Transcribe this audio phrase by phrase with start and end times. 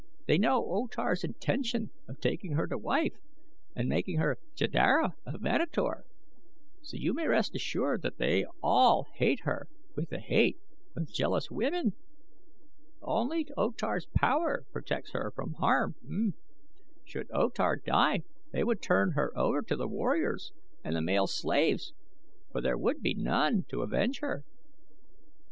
[0.25, 3.13] They know O Tar's intention of taking her to wife
[3.75, 6.05] and making her Jeddara of Manator,
[6.81, 10.57] so you may rest assured that they all hate her with the hate
[10.95, 11.93] of jealous women.
[13.03, 16.33] Only O Tar's power protects her now from harm.
[17.05, 20.51] Should O Tar die they would turn her over to the warriors
[20.83, 21.93] and the male slaves,
[22.51, 24.43] for there would be none to avenge her."